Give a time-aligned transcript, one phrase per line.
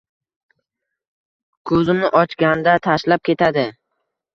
[1.75, 3.73] Ko’zimni ochganda tashlab ketadi